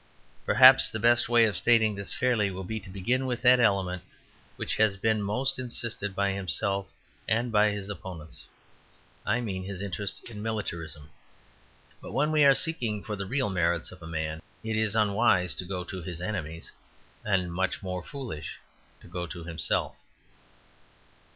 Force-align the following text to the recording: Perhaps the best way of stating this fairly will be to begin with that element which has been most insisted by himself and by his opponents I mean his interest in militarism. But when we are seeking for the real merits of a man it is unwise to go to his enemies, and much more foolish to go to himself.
Perhaps 0.47 0.89
the 0.89 0.97
best 0.97 1.29
way 1.29 1.45
of 1.45 1.55
stating 1.55 1.93
this 1.93 2.11
fairly 2.11 2.49
will 2.49 2.63
be 2.63 2.79
to 2.79 2.89
begin 2.89 3.27
with 3.27 3.43
that 3.43 3.59
element 3.59 4.01
which 4.55 4.77
has 4.77 4.97
been 4.97 5.21
most 5.21 5.59
insisted 5.59 6.15
by 6.15 6.31
himself 6.31 6.87
and 7.27 7.51
by 7.51 7.69
his 7.69 7.87
opponents 7.87 8.47
I 9.27 9.41
mean 9.41 9.63
his 9.63 9.79
interest 9.79 10.27
in 10.27 10.41
militarism. 10.41 11.11
But 12.01 12.13
when 12.13 12.31
we 12.31 12.43
are 12.45 12.55
seeking 12.55 13.03
for 13.03 13.15
the 13.15 13.27
real 13.27 13.51
merits 13.51 13.91
of 13.91 14.01
a 14.01 14.07
man 14.07 14.41
it 14.63 14.75
is 14.75 14.95
unwise 14.95 15.53
to 15.53 15.65
go 15.65 15.83
to 15.83 16.01
his 16.01 16.19
enemies, 16.19 16.71
and 17.23 17.53
much 17.53 17.83
more 17.83 18.03
foolish 18.03 18.57
to 19.01 19.07
go 19.07 19.27
to 19.27 19.43
himself. 19.43 19.95